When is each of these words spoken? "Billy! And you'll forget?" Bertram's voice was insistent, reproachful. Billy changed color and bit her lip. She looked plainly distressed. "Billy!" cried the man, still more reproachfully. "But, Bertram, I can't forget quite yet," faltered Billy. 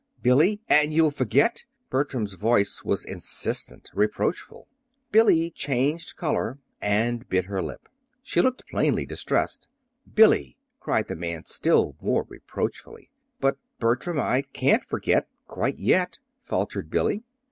"Billy! 0.19 0.59
And 0.67 0.91
you'll 0.91 1.11
forget?" 1.11 1.65
Bertram's 1.91 2.33
voice 2.33 2.83
was 2.83 3.05
insistent, 3.05 3.91
reproachful. 3.93 4.67
Billy 5.11 5.51
changed 5.51 6.15
color 6.15 6.57
and 6.81 7.29
bit 7.29 7.45
her 7.45 7.61
lip. 7.61 7.87
She 8.23 8.41
looked 8.41 8.65
plainly 8.67 9.05
distressed. 9.05 9.67
"Billy!" 10.11 10.57
cried 10.79 11.07
the 11.07 11.15
man, 11.15 11.45
still 11.45 11.97
more 12.01 12.25
reproachfully. 12.27 13.11
"But, 13.39 13.57
Bertram, 13.77 14.19
I 14.19 14.41
can't 14.41 14.83
forget 14.83 15.27
quite 15.45 15.77
yet," 15.77 16.17
faltered 16.39 16.89
Billy. 16.89 17.23